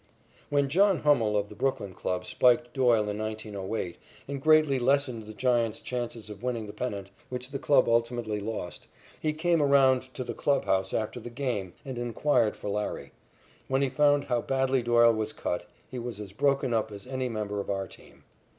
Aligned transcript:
When 0.49 0.67
John 0.67 1.01
Hummel 1.01 1.37
of 1.37 1.47
the 1.49 1.53
Brooklyn 1.55 1.93
club 1.93 2.25
spiked 2.25 2.73
Doyle 2.73 3.07
in 3.07 3.19
1908, 3.19 3.97
and 4.27 4.41
greatly 4.41 4.79
lessened 4.79 5.27
the 5.27 5.33
Giants' 5.35 5.79
chances 5.79 6.27
of 6.27 6.41
winning 6.41 6.65
the 6.65 6.73
pennant, 6.73 7.11
which 7.29 7.51
the 7.51 7.59
club 7.59 7.87
ultimately 7.87 8.39
lost, 8.39 8.87
he 9.19 9.31
came 9.31 9.61
around 9.61 10.11
to 10.15 10.27
our 10.27 10.33
clubhouse 10.33 10.91
after 10.91 11.19
the 11.19 11.29
game 11.29 11.73
and 11.85 11.99
inquired 11.99 12.55
for 12.57 12.67
Larry. 12.71 13.11
When 13.67 13.83
he 13.83 13.89
found 13.89 14.23
how 14.23 14.41
badly 14.41 14.81
Doyle 14.81 15.13
was 15.13 15.33
cut, 15.33 15.69
he 15.91 15.99
was 15.99 16.19
as 16.19 16.33
broken 16.33 16.73
up 16.73 16.91
as 16.91 17.05
any 17.05 17.29
member 17.29 17.59
of 17.59 17.69
our 17.69 17.85
team. 17.87 18.23